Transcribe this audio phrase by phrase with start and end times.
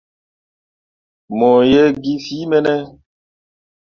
[1.37, 2.73] Mo ye kii fìi ɓe ne?